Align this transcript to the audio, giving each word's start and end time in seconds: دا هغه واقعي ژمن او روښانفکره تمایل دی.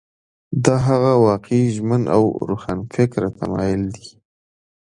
دا 0.65 0.75
هغه 0.87 1.13
واقعي 1.27 1.63
ژمن 1.75 2.03
او 2.15 2.23
روښانفکره 2.49 3.29
تمایل 3.39 3.81
دی. 3.95 4.07